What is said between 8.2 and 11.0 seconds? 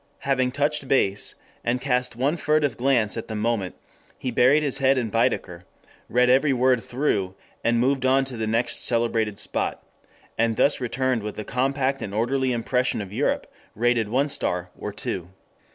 to the next celebrated spot; and thus